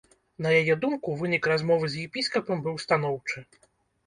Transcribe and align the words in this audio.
На 0.43 0.53
яе 0.61 0.77
думку, 0.85 1.13
вынік 1.19 1.49
размовы 1.51 1.91
з 1.97 2.07
епіскапам 2.09 2.65
быў 2.65 2.81
станоўчы. 2.87 3.47